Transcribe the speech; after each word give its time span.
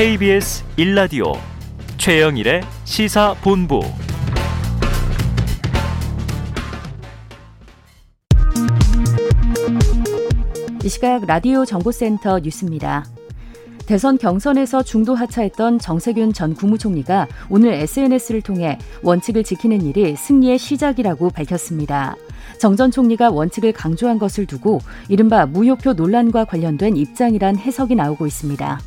KBS 0.00 0.64
1라디오 0.78 1.34
최영일의 1.98 2.62
시사본부 2.84 3.82
이 10.82 10.88
시각 10.88 11.26
라디오 11.26 11.66
정보센터 11.66 12.38
뉴스입니다. 12.38 13.04
대선 13.84 14.16
경선에서 14.16 14.84
중도 14.84 15.14
하차했던 15.14 15.78
정세균 15.78 16.32
전 16.32 16.54
국무총리가 16.54 17.28
오늘 17.50 17.74
SNS를 17.74 18.40
통해 18.40 18.78
원칙을 19.02 19.44
지키는 19.44 19.82
일이 19.82 20.16
승리의 20.16 20.56
시작이라고 20.56 21.28
밝혔습니다. 21.28 22.16
정 22.58 22.74
전 22.74 22.90
총리가 22.90 23.28
원칙을 23.28 23.74
강조한 23.74 24.18
것을 24.18 24.46
두고 24.46 24.80
이른바 25.10 25.44
무효표 25.44 25.92
논란과 25.92 26.46
관련된 26.46 26.96
입장이란 26.96 27.58
해석이 27.58 27.96
나오고 27.96 28.26
있습니다. 28.26 28.80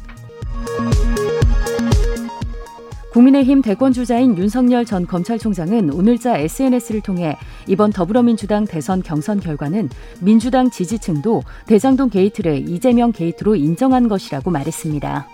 국민의힘 3.14 3.62
대권주자인 3.62 4.36
윤석열 4.40 4.86
전 4.86 5.06
검찰총장은 5.06 5.92
오늘자 5.92 6.40
SNS를 6.40 7.02
통해 7.02 7.38
이번 7.68 7.92
더불어민주당 7.92 8.66
대선 8.66 9.04
경선 9.04 9.40
결과는 9.40 9.90
민주당 10.20 10.72
지지층도 10.72 11.44
대장동 11.68 12.10
게이트를 12.10 12.68
이재명 12.68 13.12
게이트로 13.12 13.56
인정한 13.56 14.08
것이라고 14.08 14.50
말했습니다. 14.50 15.28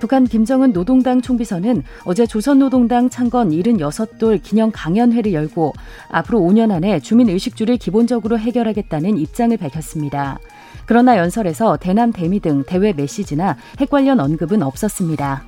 북한 0.00 0.24
김정은 0.24 0.72
노동당 0.72 1.20
총비서는 1.20 1.82
어제 2.06 2.24
조선노동당 2.24 3.10
창건 3.10 3.50
76돌 3.50 4.42
기념 4.42 4.70
강연회를 4.72 5.34
열고 5.34 5.74
앞으로 6.08 6.40
5년 6.40 6.70
안에 6.70 7.00
주민 7.00 7.28
의식주를 7.28 7.76
기본적으로 7.76 8.38
해결하겠다는 8.38 9.18
입장을 9.18 9.54
밝혔습니다. 9.54 10.38
그러나 10.86 11.16
연설에서 11.18 11.76
대남 11.76 12.12
대미 12.12 12.40
등 12.40 12.64
대외 12.64 12.92
메시지나 12.92 13.56
핵 13.80 13.90
관련 13.90 14.20
언급은 14.20 14.62
없었습니다. 14.62 15.44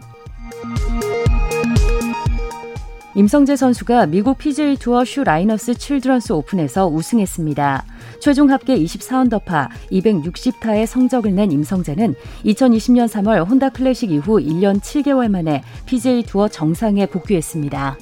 임성재 3.16 3.56
선수가 3.56 4.06
미국 4.06 4.38
PGA 4.38 4.76
투어 4.76 5.04
슈 5.04 5.24
라이너스 5.24 5.74
칠드런스 5.74 6.32
오픈에서 6.32 6.86
우승했습니다. 6.86 7.84
최종 8.20 8.50
합계 8.50 8.76
24언더파 8.76 9.68
260타의 9.90 10.86
성적을 10.86 11.34
낸 11.34 11.50
임성재는 11.50 12.14
2020년 12.44 13.08
3월 13.08 13.48
혼다 13.48 13.70
클래식 13.70 14.12
이후 14.12 14.38
1년 14.40 14.80
7개월 14.80 15.28
만에 15.28 15.62
PGA 15.86 16.22
투어 16.22 16.48
정상에 16.48 17.06
복귀했습니다. 17.06 17.98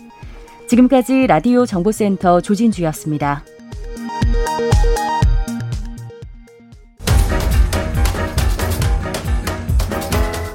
지금까지 0.66 1.26
라디오 1.26 1.64
정보센터 1.64 2.42
조진주였습니다. 2.42 3.44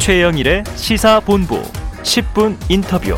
최영일의 0.04 0.66
시사본부 0.76 1.62
10분 1.62 2.58
인터뷰. 2.68 3.16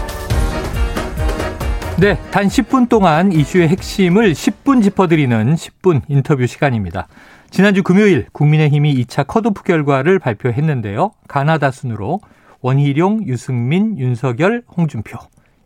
네, 1.99 2.15
단 2.29 2.45
10분 2.45 2.89
동안 2.89 3.31
이슈의 3.31 3.69
핵심을 3.69 4.33
10분 4.33 4.83
짚어드리는 4.83 5.55
10분 5.55 6.03
인터뷰 6.07 6.45
시간입니다. 6.45 7.07
지난주 7.49 7.81
금요일 7.81 8.27
국민의힘이 8.33 9.03
2차 9.03 9.25
컷오프 9.25 9.63
결과를 9.63 10.19
발표했는데요. 10.19 11.09
가나다 11.27 11.71
순으로 11.71 12.21
원희룡, 12.61 13.25
유승민, 13.25 13.97
윤석열, 13.97 14.61
홍준표 14.77 15.17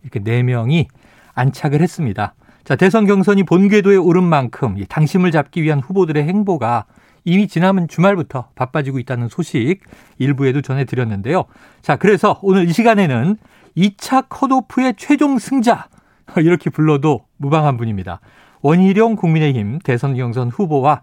이렇게 0.03 0.21
4명이 0.21 0.85
안착을 1.33 1.81
했습니다. 1.81 2.33
자, 2.63 2.77
대선 2.77 3.05
경선이 3.05 3.43
본궤도에 3.43 3.97
오른 3.97 4.23
만큼 4.23 4.81
당심을 4.87 5.31
잡기 5.31 5.63
위한 5.63 5.81
후보들의 5.81 6.23
행보가 6.23 6.85
이미 7.25 7.47
지난번 7.47 7.87
주말부터 7.87 8.49
바빠지고 8.55 8.99
있다는 8.99 9.27
소식 9.29 9.79
일부에도 10.17 10.61
전해드렸는데요. 10.61 11.45
자, 11.81 11.95
그래서 11.95 12.39
오늘 12.41 12.67
이 12.67 12.73
시간에는 12.73 13.37
2차 13.77 14.25
컷오프의 14.29 14.95
최종 14.97 15.37
승자 15.39 15.87
이렇게 16.37 16.69
불러도 16.69 17.25
무방한 17.37 17.77
분입니다. 17.77 18.19
원희룡 18.61 19.15
국민의힘 19.15 19.79
대선 19.79 20.15
경선 20.15 20.49
후보와 20.49 21.01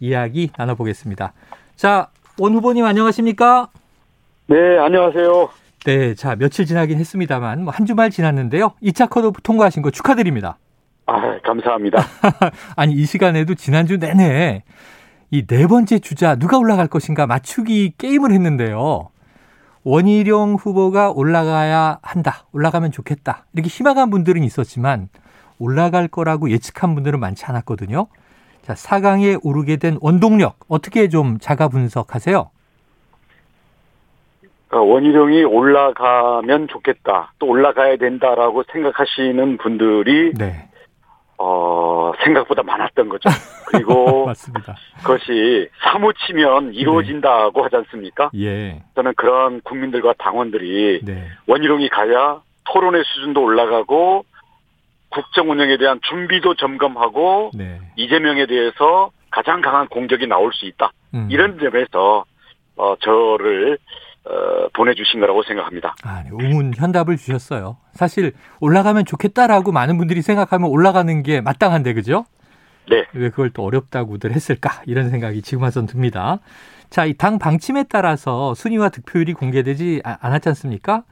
이야기 0.00 0.50
나눠보겠습니다. 0.56 1.32
자, 1.76 2.08
원 2.38 2.54
후보님 2.54 2.84
안녕하십니까? 2.84 3.68
네, 4.46 4.78
안녕하세요. 4.78 5.48
네, 5.84 6.14
자, 6.14 6.34
며칠 6.36 6.66
지나긴 6.66 6.98
했습니다만 6.98 7.62
뭐 7.64 7.72
한 7.72 7.86
주말 7.86 8.10
지났는데요. 8.10 8.72
2차 8.82 9.08
컷오프 9.08 9.42
통과하신 9.42 9.82
거 9.82 9.90
축하드립니다. 9.90 10.58
아, 11.06 11.38
감사합니다. 11.42 12.02
아니, 12.76 12.92
이 12.92 13.04
시간에도 13.06 13.54
지난주 13.54 13.96
내내 13.98 14.62
이 15.30 15.46
네 15.46 15.66
번째 15.66 15.98
주자 15.98 16.36
누가 16.36 16.56
올라갈 16.58 16.88
것인가 16.88 17.26
맞추기 17.26 17.94
게임을 17.98 18.32
했는데요. 18.32 19.10
원희룡 19.84 20.54
후보가 20.54 21.10
올라가야 21.10 21.98
한다. 22.02 22.46
올라가면 22.52 22.92
좋겠다. 22.92 23.44
이렇게 23.54 23.68
희망한 23.68 24.10
분들은 24.10 24.42
있었지만 24.42 25.08
올라갈 25.58 26.08
거라고 26.08 26.50
예측한 26.50 26.94
분들은 26.94 27.20
많지 27.20 27.44
않았거든요. 27.44 28.06
자, 28.62 28.74
4강에 28.74 29.38
오르게 29.42 29.76
된 29.76 29.98
원동력 30.00 30.56
어떻게 30.68 31.08
좀 31.08 31.38
자가 31.38 31.68
분석하세요? 31.68 32.50
그러니까 34.68 34.92
원희룡이 34.92 35.44
올라가면 35.44 36.68
좋겠다. 36.68 37.32
또 37.38 37.46
올라가야 37.46 37.96
된다라고 37.96 38.64
생각하시는 38.70 39.56
분들이 39.58 40.32
네. 40.34 40.67
어, 41.38 42.12
생각보다 42.24 42.62
많았던 42.62 43.08
거죠. 43.08 43.28
그리고 43.68 44.26
맞습니다. 44.26 44.76
그것이 44.98 45.68
사무치면 45.82 46.74
이루어진다고 46.74 47.64
하지 47.64 47.76
않습니까? 47.76 48.30
예. 48.34 48.82
저는 48.94 49.14
그런 49.16 49.60
국민들과 49.60 50.14
당원들이 50.18 51.00
네. 51.04 51.28
원희룡이 51.46 51.88
가야 51.88 52.40
토론의 52.64 53.04
수준도 53.04 53.42
올라가고 53.42 54.24
국정 55.10 55.50
운영에 55.50 55.76
대한 55.78 56.00
준비도 56.08 56.54
점검하고 56.54 57.52
네. 57.54 57.80
이재명에 57.96 58.46
대해서 58.46 59.10
가장 59.30 59.60
강한 59.60 59.86
공격이 59.88 60.26
나올 60.26 60.52
수 60.52 60.66
있다. 60.66 60.90
음. 61.14 61.28
이런 61.30 61.58
점에서 61.58 62.24
어, 62.76 62.94
저를 63.00 63.78
어, 64.28 64.68
보내주신 64.74 65.20
거라고 65.20 65.42
생각합니다. 65.42 65.94
아, 66.04 66.22
네. 66.22 66.30
우문 66.32 66.72
현답을 66.76 67.16
주셨어요. 67.16 67.78
사실 67.94 68.32
올라가면 68.60 69.04
좋겠다라고 69.06 69.72
많은 69.72 69.96
분들이 69.96 70.20
생각하면 70.22 70.68
올라가는 70.68 71.22
게 71.22 71.40
마땅한데 71.40 71.94
그죠? 71.94 72.24
네. 72.90 73.06
왜 73.14 73.30
그걸 73.30 73.50
또 73.50 73.64
어렵다고들 73.64 74.32
했을까? 74.32 74.82
이런 74.86 75.10
생각이 75.10 75.42
지금 75.42 75.62
와선 75.62 75.86
듭니다. 75.86 76.38
자, 76.90 77.04
이 77.04 77.14
당 77.14 77.38
방침에 77.38 77.84
따라서 77.88 78.54
순위와 78.54 78.88
득표율이 78.90 79.34
공개되지 79.34 80.02
아- 80.04 80.18
않았지 80.20 80.48
않습니까? 80.50 81.04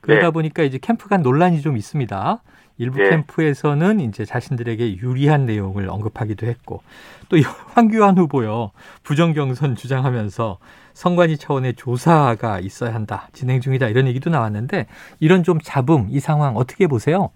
그러다 0.00 0.26
네. 0.26 0.30
보니까 0.30 0.62
이제 0.62 0.78
캠프 0.80 1.08
간 1.08 1.22
논란이 1.22 1.60
좀 1.62 1.76
있습니다. 1.76 2.42
일부 2.78 2.98
네. 2.98 3.10
캠프에서는 3.10 4.00
이제 4.00 4.24
자신들에게 4.24 4.96
유리한 4.96 5.46
내용을 5.46 5.88
언급하기도 5.88 6.46
했고 6.46 6.82
또이 7.28 7.42
황교안 7.74 8.18
후보요 8.18 8.72
부정 9.02 9.32
경선 9.32 9.76
주장하면서 9.76 10.58
선관위 10.94 11.38
차원의 11.38 11.74
조사가 11.74 12.60
있어야 12.60 12.94
한다 12.94 13.28
진행 13.32 13.60
중이다 13.60 13.88
이런 13.88 14.06
얘기도 14.06 14.30
나왔는데 14.30 14.86
이런 15.20 15.42
좀 15.42 15.58
잡음 15.62 16.08
이 16.10 16.20
상황 16.20 16.56
어떻게 16.56 16.86
보세요? 16.86 17.30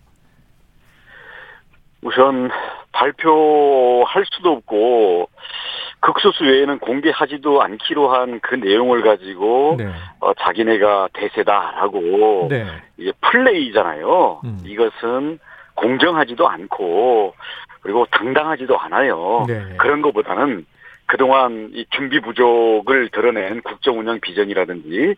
우선 2.02 2.50
발표할 2.92 4.24
수도 4.30 4.52
없고 4.52 5.28
극소수 6.00 6.44
외에는 6.44 6.78
공개하지도 6.78 7.62
않기로 7.62 8.08
한 8.12 8.40
그 8.42 8.54
내용을 8.54 9.02
가지고 9.02 9.76
네, 9.78 9.88
어, 10.20 10.32
자기네가 10.34 11.08
대세다라고 11.14 12.48
네, 12.50 12.66
이게 12.96 13.12
플레이잖아요. 13.20 14.40
음. 14.44 14.58
이것은 14.64 15.38
공정하지도 15.74 16.48
않고 16.48 17.34
그리고 17.80 18.06
당당하지도 18.10 18.78
않아요. 18.78 19.44
네. 19.46 19.74
그런 19.78 20.02
것보다는 20.02 20.66
그동안 21.06 21.70
이 21.72 21.84
준비 21.90 22.20
부족을 22.20 23.10
드러낸 23.10 23.62
국정 23.62 23.98
운영 23.98 24.18
비전이라든지 24.20 25.14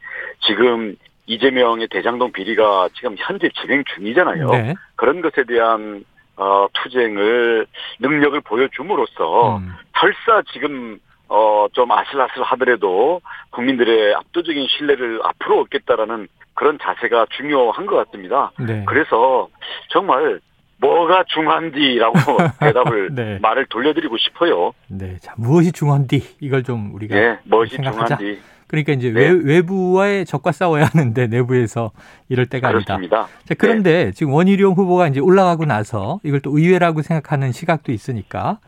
지금 0.47 0.97
이재명의 1.27 1.89
대장동 1.89 2.33
비리가 2.33 2.89
지금 2.95 3.15
현재 3.19 3.49
진행 3.61 3.85
중이잖아요. 3.95 4.51
네. 4.51 4.75
그런 4.97 5.21
것에 5.23 5.45
대한 5.45 6.05
어, 6.38 6.69
투쟁을 6.73 7.67
능력을 7.99 8.40
보여줌으로써 8.43 9.58
음. 9.58 9.73
설사 10.00 10.43
지금 10.52 10.99
어, 11.29 11.67
좀 11.73 11.90
아슬아슬 11.90 12.43
하더라도 12.43 13.20
국민들의 13.50 14.14
압도적인 14.14 14.67
신뢰를 14.69 15.20
앞으로 15.23 15.61
얻겠다라는 15.61 16.29
그런 16.55 16.79
자세가 16.81 17.26
중요한 17.37 17.87
것 17.87 17.96
같습니다. 18.06 18.52
네. 18.58 18.85
그래서 18.87 19.49
정말 19.90 20.40
뭐가 20.81 21.25
중요한지라고 21.25 22.17
대답을 22.61 23.14
네. 23.14 23.38
말을 23.43 23.67
돌려드리고 23.67 24.17
싶어요. 24.17 24.73
네, 24.87 25.17
자 25.20 25.34
무엇이 25.37 25.73
중요한디 25.73 26.37
이걸 26.41 26.62
좀 26.62 26.94
우리가 26.94 27.17
예, 27.17 27.38
무엇이 27.44 27.76
생각하자. 27.76 28.17
중요한지 28.17 28.43
그러니까 28.69 28.93
이제 28.93 29.11
네. 29.11 29.31
외, 29.31 29.62
부와의 29.62 30.26
적과 30.26 30.53
싸워야 30.53 30.85
하는데 30.85 31.26
내부에서 31.26 31.91
이럴 32.29 32.47
때가 32.47 32.69
아니다. 32.69 32.97
그렇습니다. 32.97 33.26
자, 33.44 33.55
그런데 33.59 34.12
지금 34.12 34.35
원희룡 34.35 34.75
후보가 34.75 35.09
이제 35.09 35.20
올라가고 35.20 35.65
나서 35.65 36.20
이걸 36.23 36.41
또 36.41 36.56
의외라고 36.56 37.03
생각하는 37.03 37.50
시각도 37.50 37.93
있으니까 37.93 38.61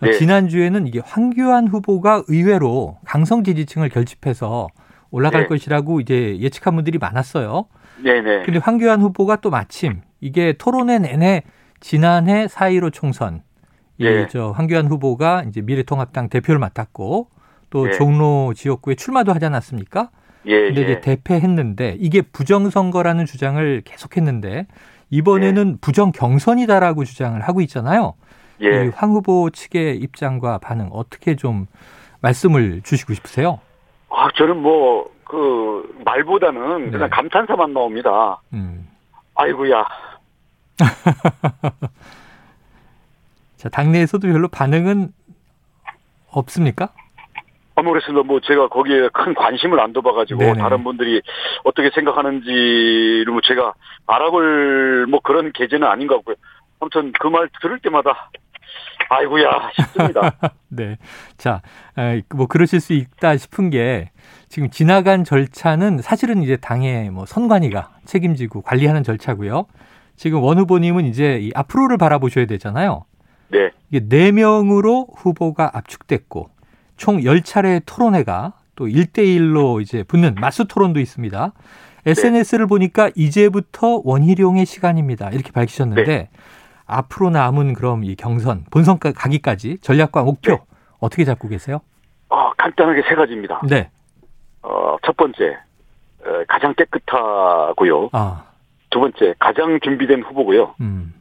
네. 0.00 0.12
지난주에는 0.12 0.86
이게 0.86 1.00
황교안 1.04 1.68
후보가 1.68 2.24
의외로 2.28 2.98
강성 3.04 3.44
지지층을 3.44 3.90
결집해서 3.90 4.68
올라갈 5.10 5.42
네. 5.42 5.48
것이라고 5.48 6.00
이제 6.00 6.38
예측한 6.38 6.74
분들이 6.76 6.98
많았어요. 6.98 7.66
네네. 8.02 8.44
근데 8.44 8.58
황교안 8.60 9.02
후보가 9.02 9.36
또 9.36 9.50
마침 9.50 10.00
이게 10.20 10.54
토론회 10.54 11.00
내내 11.00 11.42
지난해 11.80 12.46
4.15 12.46 12.92
총선 12.92 13.42
예. 14.00 14.22
이저 14.22 14.52
황교안 14.56 14.86
후보가 14.86 15.44
이제 15.48 15.60
미래통합당 15.60 16.28
대표를 16.28 16.58
맡았고 16.58 17.28
또 17.70 17.88
예. 17.88 17.92
종로 17.92 18.52
지역구에 18.54 18.96
출마도 18.96 19.32
하지 19.32 19.46
않았습니까? 19.46 20.10
예, 20.46 20.66
근데 20.66 20.80
예. 20.80 20.84
이제 20.84 21.00
대패했는데 21.00 21.96
이게 21.98 22.22
부정선거라는 22.22 23.26
주장을 23.26 23.82
계속했는데 23.84 24.66
이번에는 25.10 25.78
부정 25.80 26.12
경선이다라고 26.12 27.04
주장을 27.04 27.40
하고 27.40 27.60
있잖아요. 27.62 28.14
예. 28.62 28.86
이황 28.86 29.12
후보 29.12 29.50
측의 29.50 29.98
입장과 29.98 30.58
반응 30.58 30.88
어떻게 30.92 31.34
좀 31.36 31.66
말씀을 32.20 32.82
주시고 32.82 33.14
싶으세요? 33.14 33.60
아, 34.10 34.28
저는 34.36 34.60
뭐, 34.60 35.10
그, 35.24 35.96
말보다는 36.04 36.86
네. 36.86 36.90
그냥 36.90 37.08
감탄사만 37.10 37.72
나옵니다. 37.72 38.40
음. 38.52 38.88
아이고야. 39.34 39.86
자, 43.56 43.68
당내에서도 43.68 44.26
별로 44.26 44.48
반응은 44.48 45.12
없습니까? 46.30 46.90
아무래도 47.80 48.22
뭐 48.24 48.40
제가 48.40 48.68
거기에 48.68 49.08
큰 49.12 49.34
관심을 49.34 49.80
안 49.80 49.92
둬봐가지고 49.94 50.38
네네. 50.38 50.58
다른 50.60 50.84
분들이 50.84 51.22
어떻게 51.64 51.90
생각하는지를 51.94 53.24
뭐 53.32 53.40
제가 53.42 53.72
알아볼 54.06 55.06
뭐 55.08 55.20
그런 55.20 55.50
계제는 55.52 55.86
아닌 55.88 56.06
것 56.06 56.16
같고요. 56.16 56.36
아무튼 56.78 57.12
그 57.18 57.28
말 57.28 57.48
들을 57.62 57.78
때마다 57.78 58.30
아이고야 59.08 59.70
싶습니다. 59.74 60.32
네. 60.68 60.96
자, 61.36 61.62
에, 61.98 62.22
뭐 62.34 62.46
그러실 62.46 62.80
수 62.80 62.92
있다 62.92 63.36
싶은 63.36 63.70
게 63.70 64.10
지금 64.48 64.68
지나간 64.70 65.24
절차는 65.24 65.98
사실은 65.98 66.42
이제 66.42 66.56
당의 66.56 67.10
뭐 67.10 67.24
선관위가 67.26 67.90
책임지고 68.04 68.62
관리하는 68.62 69.02
절차고요. 69.02 69.66
지금 70.16 70.42
원 70.42 70.58
후보님은 70.58 71.06
이제 71.06 71.38
이 71.40 71.50
앞으로를 71.54 71.96
바라보셔야 71.96 72.44
되잖아요. 72.46 73.04
네, 73.48 73.70
이게 73.90 74.06
네 74.08 74.32
명으로 74.32 75.08
후보가 75.16 75.70
압축됐고 75.74 76.50
총 77.00 77.16
10차례 77.22 77.80
토론회가 77.86 78.52
또 78.76 78.84
1대1로 78.84 79.80
이제 79.80 80.02
붙는 80.02 80.34
마수 80.34 80.68
토론도 80.68 81.00
있습니다. 81.00 81.52
SNS를 82.04 82.66
보니까 82.66 83.10
이제부터 83.16 84.02
원희룡의 84.04 84.66
시간입니다. 84.66 85.30
이렇게 85.30 85.50
밝히셨는데 85.50 86.28
앞으로 86.84 87.30
남은 87.30 87.72
그럼 87.72 88.04
이 88.04 88.16
경선 88.16 88.64
본선 88.70 88.98
가기까지 88.98 89.78
전략과 89.78 90.24
목표 90.24 90.52
네. 90.52 90.58
어떻게 90.98 91.24
잡고 91.24 91.48
계세요? 91.48 91.80
어, 92.28 92.52
간단하게 92.58 93.02
세 93.08 93.14
가지입니다. 93.14 93.62
네. 93.66 93.90
어, 94.60 94.96
첫 95.02 95.16
번째 95.16 95.56
어, 96.22 96.44
가장 96.48 96.74
깨끗하고요. 96.74 98.10
아, 98.12 98.44
두 98.90 99.00
번째 99.00 99.34
가장 99.38 99.80
준비된 99.82 100.22
후보고요. 100.22 100.74
음. 100.82 101.14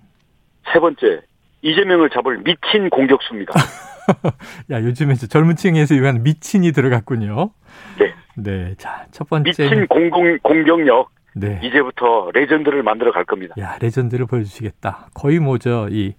세 0.73 0.79
번째 0.79 1.21
이재명을 1.61 2.09
잡을 2.09 2.39
미친 2.39 2.89
공격수입니다. 2.89 3.53
야, 4.71 4.81
요즘에 4.81 5.15
저 5.15 5.27
젊은 5.27 5.55
층에서 5.55 5.95
유명한 5.95 6.23
미친이 6.23 6.71
들어갔군요. 6.71 7.51
네, 7.99 8.13
네. 8.35 8.75
자, 8.77 9.05
첫 9.11 9.29
번째. 9.29 9.49
미친 9.49 9.87
공공 9.87 10.37
공격력 10.43 11.11
네. 11.35 11.59
이제부터 11.63 12.31
레전드를 12.33 12.83
만들어 12.83 13.11
갈 13.11 13.25
겁니다. 13.25 13.55
야, 13.59 13.77
레전드를 13.79 14.25
보여주시겠다. 14.25 15.09
거의 15.13 15.39
뭐 15.39 15.57
저 15.57 15.87
이 15.91 16.13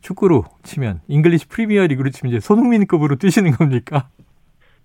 축구로 0.00 0.44
치면 0.64 1.00
잉글리시 1.08 1.46
프리미어 1.46 1.86
리그로 1.86 2.10
치면 2.10 2.32
이제 2.32 2.40
손흥민급으로 2.40 3.16
뛰시는 3.16 3.52
겁니까? 3.52 4.08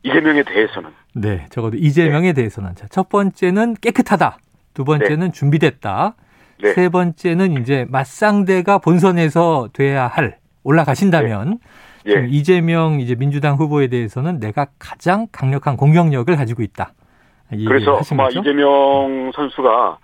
이재명에 0.03 0.43
대해서는 0.43 0.91
네, 1.15 1.47
적어도 1.49 1.75
이재명에 1.77 2.33
대해서는 2.33 2.75
자, 2.75 2.85
첫 2.89 3.09
번째는 3.09 3.75
깨끗하다. 3.81 4.37
두 4.75 4.83
번째는 4.85 5.31
준비됐다. 5.31 6.15
네. 6.61 6.73
세 6.73 6.89
번째는 6.89 7.59
이제 7.61 7.85
맞상대가 7.89 8.77
본선에서 8.77 9.69
돼야 9.73 10.05
할 10.07 10.37
올라가신다면 10.63 11.45
지금 11.45 11.57
예. 12.07 12.27
이재명 12.29 12.99
이제 12.99 13.15
민주당 13.15 13.55
후보에 13.55 13.87
대해서는 13.87 14.39
내가 14.39 14.67
가장 14.79 15.27
강력한 15.31 15.77
공격력을 15.77 16.33
가지고 16.35 16.63
있다. 16.63 16.93
그래서 17.49 17.99
아마 18.11 18.25
거죠? 18.25 18.39
이재명 18.39 19.31
선수가 19.33 19.97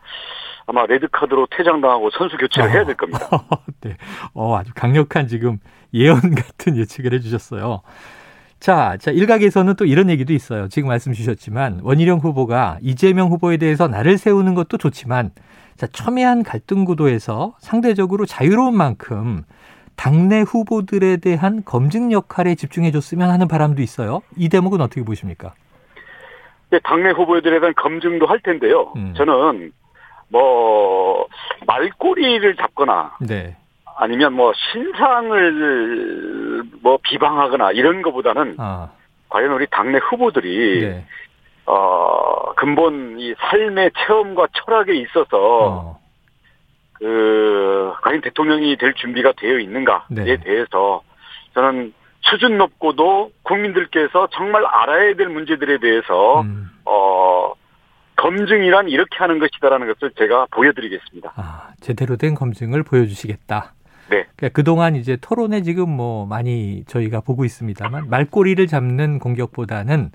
아마 0.66 0.86
레드카드로 0.86 1.48
퇴장당하고 1.52 2.10
선수 2.12 2.38
교체를 2.38 2.72
해야 2.72 2.86
될 2.86 2.96
겁니다. 2.96 3.28
네. 3.82 3.98
어, 4.34 4.58
아주 4.58 4.72
강력한 4.74 5.28
지금 5.28 5.60
예언 5.94 6.20
같은 6.20 6.78
예측을 6.78 7.14
해주셨어요. 7.14 7.82
자, 8.60 8.96
자, 8.98 9.12
일각에서는 9.12 9.76
또 9.76 9.84
이런 9.84 10.10
얘기도 10.10 10.32
있어요. 10.32 10.70
지금 10.70 10.88
말씀 10.88 11.12
주셨지만, 11.12 11.82
원희룡 11.84 12.20
후보가 12.20 12.78
이재명 12.82 13.28
후보에 13.28 13.58
대해서 13.58 13.90
나를 13.90 14.18
세우는 14.18 14.56
것도 14.56 14.78
좋지만, 14.78 15.32
자, 15.76 15.86
첨예한 15.88 16.44
갈등 16.44 16.86
구도에서 16.86 17.56
상대적으로 17.60 18.26
자유로운 18.26 18.78
만큼 18.78 19.44
당내 19.96 20.42
후보들에 20.42 21.18
대한 21.18 21.64
검증 21.66 22.12
역할에 22.12 22.56
집중해 22.56 22.92
줬으면 22.92 23.30
하는 23.30 23.48
바람도 23.48 23.82
있어요. 23.82 24.22
이 24.38 24.50
대목은 24.50 24.82
어떻게 24.82 25.04
보십니까? 25.04 25.54
근데 26.70 26.82
당내 26.84 27.12
후보들에 27.12 27.60
대한 27.60 27.74
검증도 27.76 28.26
할 28.26 28.40
텐데요. 28.40 28.94
음. 28.96 29.14
저는 29.16 29.72
뭐 30.30 31.28
말꼬리를 31.68 32.56
잡거나 32.56 33.18
네. 33.22 33.56
아니면 33.96 34.34
뭐 34.34 34.52
신상을 34.72 36.64
뭐 36.82 36.98
비방하거나 37.04 37.72
이런 37.74 38.02
것보다는 38.02 38.56
아, 38.58 38.90
과연 39.30 39.52
우리 39.52 39.68
당내 39.68 40.00
후보들이 40.00 40.82
네. 40.82 41.06
어 41.66 42.54
근본 42.56 43.20
이 43.20 43.34
삶의 43.38 43.92
체험과 43.96 44.48
철학에 44.54 44.96
있어서 44.96 45.38
어, 45.38 46.00
그 47.04 47.92
과연 48.02 48.22
대통령이 48.22 48.78
될 48.78 48.94
준비가 48.94 49.34
되어 49.36 49.60
있는가에 49.60 50.00
네. 50.10 50.38
대해서 50.38 51.02
저는 51.54 51.94
수준 52.22 52.58
높고도 52.58 53.34
국민들께서 53.44 54.30
정말 54.32 54.66
알아야 54.66 55.14
될 55.16 55.28
문제들에 55.28 55.80
대해서 55.80 56.42
음, 56.44 56.70
어 56.86 57.52
검증이란 58.16 58.88
이렇게 58.88 59.18
하는 59.18 59.40
것이다라는 59.40 59.88
것을 59.88 60.12
제가 60.18 60.48
보여드리겠습니다. 60.52 61.34
아, 61.36 61.72
제대로 61.82 62.16
된 62.16 62.36
검증을 62.36 62.84
보여주시겠다. 62.84 63.74
네. 64.10 64.26
그러니까 64.38 64.50
그동안 64.54 64.96
이제 64.96 65.18
토론에 65.20 65.62
지금 65.62 65.90
뭐 65.90 66.26
많이 66.26 66.86
저희가 66.88 67.20
보고 67.20 67.44
있습니다만 67.44 68.10
말꼬리를 68.10 68.66
잡는 68.66 69.20
공격보다는 69.20 70.12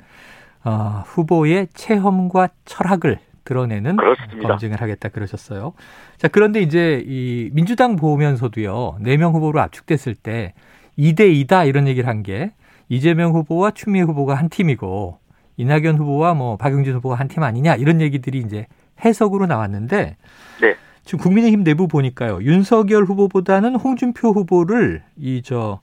어, 0.64 1.02
후보의 1.04 1.68
체험과 1.74 2.48
철학을 2.64 3.18
드러내는 3.48 3.96
그렇습니다. 3.96 4.48
검증을 4.48 4.80
하겠다 4.82 5.08
그러셨어요. 5.08 5.72
자, 6.18 6.28
그런데 6.28 6.60
이제 6.60 7.02
이 7.06 7.48
민주당 7.54 7.96
보면서도요. 7.96 8.98
네 9.00 9.16
명 9.16 9.32
후보로 9.32 9.58
압축됐을 9.60 10.14
때 10.14 10.52
2대 10.98 11.20
2다 11.46 11.66
이런 11.66 11.88
얘기를 11.88 12.08
한 12.08 12.22
게 12.22 12.52
이재명 12.90 13.32
후보와 13.32 13.70
추미애 13.72 14.02
후보가 14.02 14.34
한 14.34 14.48
팀이고 14.48 15.18
이낙연 15.56 15.96
후보와 15.98 16.34
뭐 16.34 16.56
박용진 16.56 16.94
후보가 16.96 17.14
한 17.16 17.28
팀 17.28 17.42
아니냐 17.42 17.74
이런 17.76 18.00
얘기들이 18.00 18.38
이제 18.38 18.66
해석으로 19.04 19.46
나왔는데 19.46 20.16
네. 20.60 20.74
지금 21.04 21.18
국민의힘 21.20 21.64
내부 21.64 21.88
보니까요. 21.88 22.40
윤석열 22.42 23.04
후보보다는 23.04 23.76
홍준표 23.76 24.28
후보를 24.32 25.02
이 25.16 25.42
저 25.42 25.80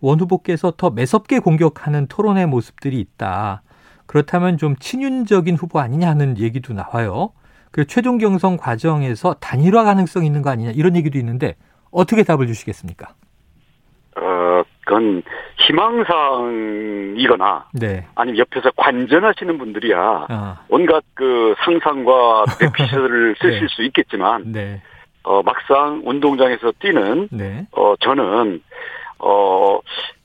원 0.00 0.20
후보께서 0.20 0.72
더 0.76 0.90
매섭게 0.90 1.38
공격하는 1.38 2.06
토론의 2.06 2.46
모습들이 2.46 3.00
있다. 3.00 3.62
그렇다면 4.06 4.58
좀 4.58 4.76
친윤적인 4.76 5.56
후보 5.56 5.80
아니냐 5.80 6.08
하는 6.08 6.38
얘기도 6.38 6.72
나와요. 6.72 7.32
그리고 7.70 7.88
최종 7.88 8.18
경선 8.18 8.56
과정에서 8.56 9.34
단일화 9.34 9.84
가능성이 9.84 10.26
있는 10.26 10.42
거 10.42 10.50
아니냐 10.50 10.70
이런 10.70 10.96
얘기도 10.96 11.18
있는데 11.18 11.56
어떻게 11.90 12.22
답을 12.22 12.46
주시겠습니까? 12.46 13.08
어 14.16 14.62
그건 14.84 15.22
희망사항이거나 15.58 17.66
네. 17.74 18.06
아니면 18.14 18.38
옆에서 18.38 18.70
관전하시는 18.76 19.58
분들이야 19.58 20.26
아, 20.28 20.60
온갖 20.68 21.04
그 21.14 21.54
상상과 21.64 22.44
대피셜을 22.58 23.36
쓰실 23.40 23.60
네. 23.60 23.66
수 23.68 23.82
있겠지만 23.82 24.52
네. 24.52 24.80
어 25.22 25.42
막상 25.42 26.02
운동장에서 26.04 26.72
뛰는 26.78 27.28
네. 27.30 27.66
어 27.72 27.94
저는 28.00 28.62
어 29.18 29.80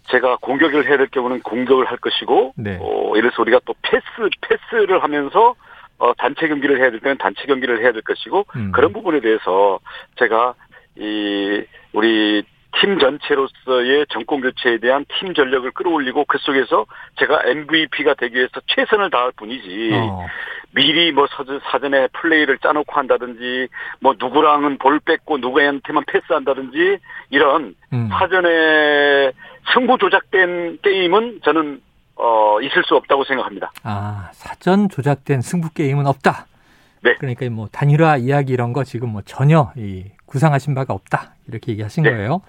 제가 0.10 0.38
공격을 0.42 0.88
해야 0.88 0.98
될 0.98 1.08
경우는 1.08 1.42
공격을 1.42 1.86
할 1.86 1.98
것이고 1.98 2.54
네. 2.58 2.78
어 2.82 3.14
들어서 3.14 3.42
우리가 3.42 3.60
또 3.66 3.74
패스 3.82 4.04
패스를 4.42 5.04
하면서 5.04 5.56
어 6.00 6.14
단체 6.16 6.48
경기를 6.48 6.80
해야 6.80 6.90
될 6.90 7.00
때는 7.00 7.18
단체 7.18 7.46
경기를 7.46 7.82
해야 7.82 7.92
될 7.92 8.02
것이고 8.02 8.46
음. 8.56 8.72
그런 8.72 8.92
부분에 8.94 9.22
대해서 9.22 9.80
제가 10.18 10.56
이 10.98 11.64
우리 11.94 12.44
팀 12.80 13.00
전체로서의 13.00 14.06
정권 14.10 14.42
교체에 14.42 14.78
대한 14.78 15.06
팀 15.20 15.34
전력을 15.34 15.70
끌어올리고 15.72 16.26
그 16.26 16.38
속에서 16.40 16.86
제가 17.18 17.42
MVP가 17.46 18.14
되기 18.16 18.36
위해서 18.36 18.62
최선을 18.68 19.10
다할 19.10 19.32
뿐이지 19.36 19.92
어, 19.94 20.26
미리 20.74 21.12
뭐 21.12 21.28
사전, 21.28 21.60
사전에 21.64 22.08
플레이를 22.14 22.58
짜놓고 22.60 22.94
한다든지 22.94 23.68
뭐 24.00 24.16
누구랑은 24.18 24.78
볼 24.78 25.00
뺏고 25.00 25.38
누구한테만 25.40 26.06
패스한다든지 26.08 27.00
이런 27.30 27.76
음. 27.94 28.10
사전에 28.10 29.32
승부 29.74 29.98
조작된 29.98 30.80
게임은 30.82 31.42
저는 31.44 31.82
어, 32.16 32.62
있을 32.62 32.84
수 32.84 32.96
없다고 32.96 33.24
생각합니다. 33.24 33.72
아, 33.84 34.30
사전 34.34 34.90
조작된 34.90 35.42
승부 35.42 35.74
게임은 35.74 36.06
없다. 36.06 36.46
네. 37.04 37.16
그러니까 37.16 37.50
뭐 37.50 37.68
단일화 37.72 38.18
이야기 38.18 38.54
이런 38.54 38.74
거 38.74 38.84
지금 38.84 39.10
뭐 39.10 39.22
전혀 39.24 39.72
이 39.76 40.06
구상하신 40.32 40.76
바가 40.76 40.94
없다. 40.94 41.36
이렇게 41.48 41.74
얘기하신 41.74 42.04
네. 42.04 42.12
거예요. 42.12 42.42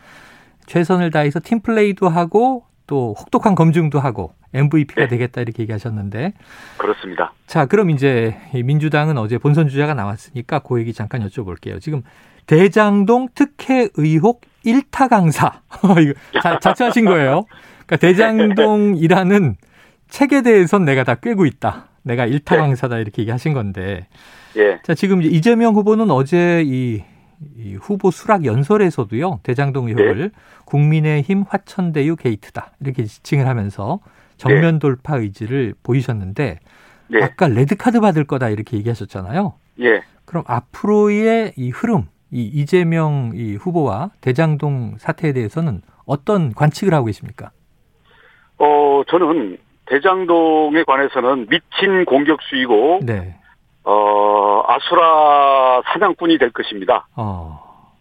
최선을 0.67 1.11
다해서 1.11 1.41
팀 1.43 1.61
플레이도 1.61 2.09
하고 2.09 2.65
또 2.87 3.15
혹독한 3.19 3.57
검증도 3.57 3.99
하고 3.99 4.33
MVP가 4.55 5.03
네. 5.03 5.09
되겠다 5.09 5.41
이렇게 5.41 5.65
얘기하셨는데 5.65 6.33
그렇습니다. 6.77 7.33
자, 7.47 7.67
그럼 7.67 7.91
이제 7.91 8.37
이 8.55 8.63
민주당은 8.63 9.19
어제 9.19 9.37
본선 9.37 9.69
주자가 9.69 9.95
나왔으니까 9.95 10.61
그 10.61 10.79
얘기 10.79 10.93
잠깐 10.93 11.27
여쭤볼게요. 11.27 11.81
지금 11.81 12.03
대장동 12.47 13.29
특혜 13.35 13.89
의혹 13.95 14.43
일타 14.63 15.09
강사. 15.09 15.61
이거 16.01 16.41
자, 16.41 16.61
자처하신 16.61 17.05
거예요. 17.05 17.47
그러니까 17.87 17.97
대장동이라는 17.97 19.57
책에 20.09 20.43
대해선 20.43 20.85
내가 20.85 21.03
다 21.03 21.17
꿰고 21.17 21.47
있다. 21.47 21.89
내가 22.03 22.27
일타 22.27 22.55
네. 22.55 22.61
강사다 22.61 22.99
이렇게 22.99 23.23
얘기하신 23.23 23.55
건데. 23.55 24.07
예. 24.57 24.79
자, 24.85 24.95
지금 24.95 25.23
이제 25.23 25.31
이재명 25.31 25.75
후보는 25.75 26.11
어제 26.11 26.63
이, 26.65 27.03
이 27.57 27.75
후보 27.75 28.11
수락 28.11 28.45
연설에서도요. 28.45 29.41
대장동 29.43 29.89
의혹을 29.89 30.31
국민의힘 30.65 31.45
화천대유 31.49 32.17
게이트다. 32.17 32.73
이렇게 32.81 33.05
지칭을 33.05 33.47
하면서 33.47 34.01
정면 34.37 34.79
돌파 34.79 35.17
의지를 35.17 35.75
보이셨는데 35.83 36.59
네. 37.09 37.23
아까 37.23 37.49
레드 37.49 37.77
카드 37.77 38.01
받을 38.01 38.25
거다 38.25 38.49
이렇게 38.49 38.77
얘기하셨잖아요. 38.79 39.55
예. 39.81 40.03
그럼 40.25 40.45
앞으로의 40.47 41.53
이 41.57 41.71
흐름, 41.71 42.07
이 42.31 42.43
이재명 42.45 43.33
이 43.35 43.55
후보와 43.57 44.11
대장동 44.21 44.97
사태에 44.99 45.33
대해서는 45.33 45.83
어떤 46.07 46.53
관측을 46.53 46.95
하고 46.95 47.07
계십니까? 47.07 47.51
어, 48.59 49.03
저는 49.09 49.59
대장동에 49.87 50.85
관해서는 50.85 51.49
미친 51.49 52.05
공격수이고, 52.05 53.01
네. 53.03 53.37
어, 53.85 54.63
아수라 54.69 55.83
사냥꾼이 55.93 56.39
될 56.39 56.51
것입니다. 56.51 57.07
어. 57.17 57.61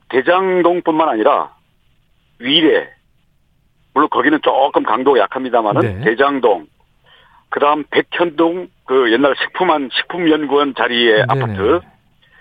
대장동뿐만 0.09 1.09
아니라 1.09 1.53
위례, 2.39 2.89
물론 3.93 4.09
거기는 4.09 4.39
조금 4.41 4.83
강도가 4.83 5.19
약합니다만은 5.19 5.81
네. 5.81 6.01
대장동, 6.01 6.67
그다음 7.49 7.83
백현동 7.89 8.69
그 8.85 9.11
옛날 9.11 9.35
식품한 9.37 9.89
식품연구원 9.93 10.75
자리의 10.75 11.25
네네. 11.27 11.27
아파트, 11.27 11.79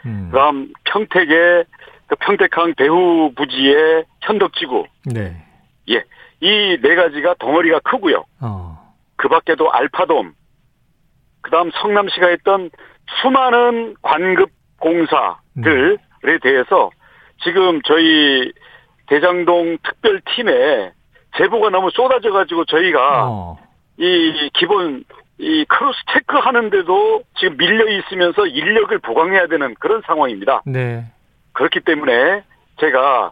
음. 0.07 0.29
그다음 0.31 0.73
평택의 0.85 1.65
그 2.09 2.17
평택항 2.17 2.75
대후 2.77 3.33
부지의 3.37 4.05
현덕지구, 4.23 4.87
네. 5.07 5.37
예, 5.91 6.05
이 6.41 6.79
네 6.81 6.95
가지가 6.95 7.35
덩어리가 7.39 7.81
크고요. 7.81 8.25
어. 8.41 8.79
그 9.17 9.29
밖에도 9.29 9.71
알파돔, 9.73 10.33
그 11.43 11.51
다음 11.51 11.71
성남시가 11.71 12.29
했던 12.29 12.71
수많은 13.21 13.95
관급 14.03 14.51
공사들에 14.79 16.39
대해서 16.43 16.91
지금 17.43 17.81
저희 17.83 18.53
대장동 19.09 19.79
특별팀에 19.83 20.93
제보가 21.37 21.71
너무 21.71 21.91
쏟아져가지고 21.91 22.65
저희가 22.67 23.29
어. 23.29 23.59
이 23.99 24.51
기본 24.55 25.05
이 25.39 25.65
cross 25.67 25.99
check 26.13 26.37
하는데도 26.37 27.23
지금 27.39 27.57
밀려 27.57 27.89
있으면서 27.89 28.47
인력을 28.47 28.99
보강해야 28.99 29.47
되는 29.47 29.75
그런 29.79 30.03
상황입니다. 30.07 30.63
네. 30.67 31.05
그렇기 31.53 31.81
때문에 31.81 32.43
제가 32.79 33.31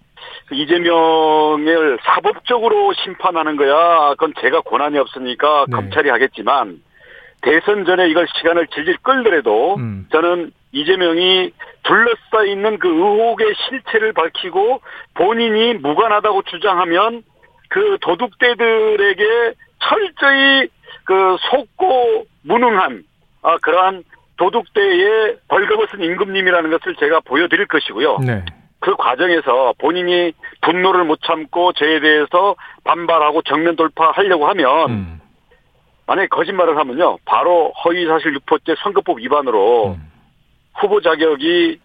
이재명을 0.50 1.98
사법적으로 2.02 2.92
심판하는 2.94 3.56
거야. 3.56 4.10
그건 4.10 4.32
제가 4.40 4.62
권한이 4.62 4.98
없으니까 4.98 5.66
네. 5.68 5.76
검찰이 5.76 6.08
하겠지만 6.08 6.80
대선 7.42 7.84
전에 7.84 8.08
이걸 8.08 8.26
시간을 8.36 8.66
질질 8.68 8.98
끌더라도 9.02 9.76
음. 9.76 10.06
저는 10.10 10.52
이재명이 10.72 11.52
둘러싸여 11.84 12.46
있는 12.46 12.78
그 12.78 12.88
의혹의 12.88 13.54
실체를 13.68 14.12
밝히고 14.12 14.80
본인이 15.14 15.74
무관하다고 15.74 16.42
주장하면 16.42 17.22
그 17.68 17.98
도둑대들에게 18.00 19.54
철저히 19.78 20.68
그 21.04 21.36
속고 21.50 22.26
무능한 22.42 23.04
아 23.42 23.56
그러한 23.58 24.04
도둑대의 24.36 25.38
벌거벗 25.48 25.94
은 25.94 26.02
임금님이라는 26.02 26.70
것을 26.70 26.94
제가 26.96 27.20
보여드릴 27.20 27.66
것이고요. 27.66 28.18
네. 28.18 28.44
그 28.80 28.94
과정에서 28.96 29.74
본인이 29.78 30.32
분노를 30.60 31.04
못 31.04 31.20
참고 31.22 31.72
저에 31.72 32.00
대해서 32.00 32.54
반발하고 32.84 33.42
정면 33.42 33.74
돌파하려고 33.74 34.46
하면 34.48 34.90
음. 34.90 35.17
만약에 36.08 36.28
거짓말을 36.28 36.76
하면요 36.78 37.18
바로 37.26 37.70
허위사실 37.84 38.34
유포죄 38.34 38.74
선거법 38.82 39.18
위반으로 39.18 39.92
음. 39.92 40.10
후보 40.74 41.00
자격이 41.02 41.78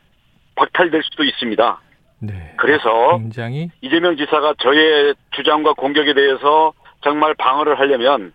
박탈될 0.56 1.04
수도 1.04 1.24
있습니다. 1.24 1.82
네. 2.20 2.54
그래서 2.56 3.18
굉장히 3.18 3.70
이재명 3.82 4.16
지사가 4.16 4.54
저의 4.60 5.14
주장과 5.32 5.74
공격에 5.74 6.14
대해서 6.14 6.72
정말 7.02 7.34
방어를 7.34 7.78
하려면 7.78 8.32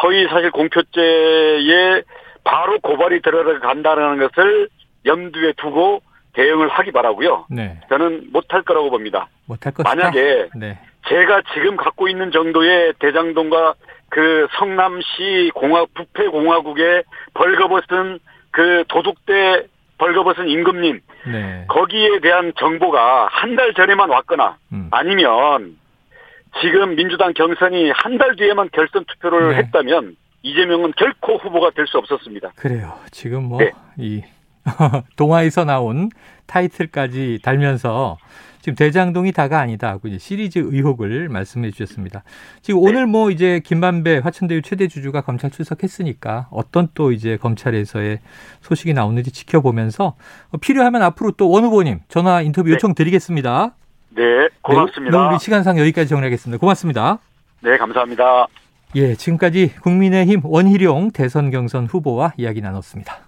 허위사실 0.00 0.52
공표죄에 0.52 2.02
바로 2.44 2.78
고발이 2.78 3.22
들어간다는 3.22 4.18
것을 4.18 4.68
염두에 5.06 5.54
두고 5.56 6.02
대응을 6.34 6.68
하기 6.68 6.92
바라고요. 6.92 7.46
네. 7.50 7.80
저는 7.88 8.28
못할 8.30 8.62
거라고 8.62 8.90
봅니다. 8.90 9.28
못할 9.46 9.72
것이다. 9.72 9.92
만약에 9.92 10.50
네. 10.54 10.78
제가 11.08 11.42
지금 11.54 11.76
갖고 11.76 12.06
있는 12.06 12.30
정도의 12.30 12.92
대장동과 13.00 13.74
그 14.16 14.48
성남시 14.58 15.50
공화 15.54 15.84
부패 15.94 16.26
공화국의 16.28 17.04
벌거벗은 17.34 18.18
그 18.50 18.82
도둑대 18.88 19.66
벌거벗은 19.98 20.48
임금님 20.48 21.00
네. 21.30 21.66
거기에 21.68 22.20
대한 22.20 22.50
정보가 22.58 23.28
한 23.30 23.56
달 23.56 23.74
전에만 23.74 24.08
왔거나 24.08 24.56
음. 24.72 24.88
아니면 24.90 25.76
지금 26.62 26.94
민주당 26.96 27.34
경선이 27.34 27.90
한 27.90 28.16
달 28.16 28.36
뒤에만 28.36 28.70
결선 28.72 29.04
투표를 29.04 29.50
네. 29.50 29.56
했다면 29.56 30.16
이재명은 30.42 30.94
결코 30.96 31.36
후보가 31.36 31.72
될 31.72 31.86
수 31.86 31.98
없었습니다. 31.98 32.52
그래요. 32.56 32.94
지금 33.10 33.42
뭐 33.44 33.58
네. 33.58 33.72
이 34.66 34.70
동화에서 35.16 35.64
나온 35.64 36.10
타이틀까지 36.46 37.40
달면서 37.42 38.18
지금 38.60 38.74
대장동이 38.74 39.30
다가 39.30 39.60
아니다 39.60 39.88
하고 39.88 40.08
이제 40.08 40.18
시리즈 40.18 40.58
의혹을 40.58 41.28
말씀해 41.28 41.70
주셨습니다. 41.70 42.24
지금 42.62 42.80
네. 42.80 42.88
오늘 42.88 43.06
뭐 43.06 43.30
이제 43.30 43.60
김만배 43.64 44.18
화천대유 44.18 44.62
최대 44.62 44.88
주주가 44.88 45.20
검찰 45.20 45.52
출석했으니까 45.52 46.48
어떤 46.50 46.88
또 46.94 47.12
이제 47.12 47.36
검찰에서의 47.36 48.18
소식이 48.62 48.92
나오는지 48.92 49.30
지켜보면서 49.30 50.16
어, 50.50 50.56
필요하면 50.58 51.02
앞으로 51.02 51.30
또 51.32 51.48
원 51.48 51.62
후보님 51.62 52.00
전화 52.08 52.42
인터뷰 52.42 52.68
네. 52.68 52.74
요청 52.74 52.94
드리겠습니다. 52.94 53.76
네, 54.10 54.48
고맙습니다. 54.62 55.16
네, 55.16 55.26
오늘 55.26 55.38
시간상 55.38 55.78
여기까지 55.78 56.08
정리하겠습니다. 56.08 56.58
고맙습니다. 56.58 57.18
네, 57.60 57.76
감사합니다. 57.76 58.46
예, 58.96 59.14
지금까지 59.14 59.74
국민의힘 59.80 60.40
원희룡 60.42 61.12
대선 61.12 61.50
경선 61.50 61.86
후보와 61.86 62.32
이야기 62.36 62.60
나눴습니다. 62.62 63.25